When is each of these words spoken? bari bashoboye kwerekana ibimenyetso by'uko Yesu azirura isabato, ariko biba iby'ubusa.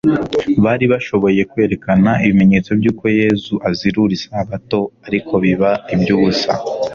bari 0.63 0.85
bashoboye 0.93 1.41
kwerekana 1.51 2.11
ibimenyetso 2.25 2.71
by'uko 2.79 3.03
Yesu 3.19 3.53
azirura 3.69 4.11
isabato, 4.19 4.79
ariko 5.07 5.33
biba 5.43 5.71
iby'ubusa. 5.93 6.51